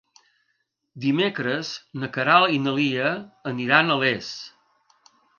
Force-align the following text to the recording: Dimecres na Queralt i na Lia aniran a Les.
Dimecres 1.01 1.73
na 2.03 2.09
Queralt 2.15 2.53
i 2.55 2.57
na 2.63 2.73
Lia 2.77 3.11
aniran 3.51 3.97
a 3.97 3.99
Les. 4.05 4.31